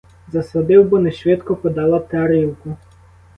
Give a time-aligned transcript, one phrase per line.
[0.33, 2.77] Засадив, бо нешвидко подала тарілку.